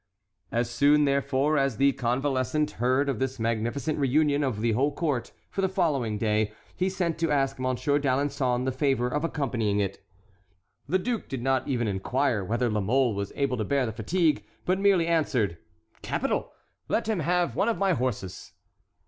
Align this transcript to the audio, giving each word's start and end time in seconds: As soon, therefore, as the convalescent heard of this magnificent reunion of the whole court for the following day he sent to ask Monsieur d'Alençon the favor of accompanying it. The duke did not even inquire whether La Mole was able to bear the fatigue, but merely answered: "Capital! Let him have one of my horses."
As 0.51 0.67
soon, 0.67 1.05
therefore, 1.05 1.59
as 1.59 1.77
the 1.77 1.91
convalescent 1.91 2.71
heard 2.81 3.07
of 3.07 3.19
this 3.19 3.39
magnificent 3.39 3.99
reunion 3.99 4.43
of 4.43 4.59
the 4.61 4.71
whole 4.71 4.91
court 4.91 5.31
for 5.51 5.61
the 5.61 5.69
following 5.69 6.17
day 6.17 6.53
he 6.75 6.89
sent 6.89 7.19
to 7.19 7.29
ask 7.29 7.59
Monsieur 7.59 7.99
d'Alençon 7.99 8.65
the 8.65 8.71
favor 8.71 9.07
of 9.07 9.23
accompanying 9.23 9.79
it. 9.79 10.03
The 10.89 10.97
duke 10.97 11.29
did 11.29 11.43
not 11.43 11.67
even 11.67 11.87
inquire 11.87 12.43
whether 12.43 12.67
La 12.67 12.81
Mole 12.81 13.13
was 13.13 13.31
able 13.35 13.57
to 13.57 13.63
bear 13.63 13.85
the 13.85 13.91
fatigue, 13.91 14.43
but 14.65 14.79
merely 14.79 15.05
answered: 15.05 15.59
"Capital! 16.01 16.51
Let 16.87 17.07
him 17.07 17.19
have 17.19 17.55
one 17.55 17.69
of 17.69 17.77
my 17.77 17.93
horses." 17.93 18.53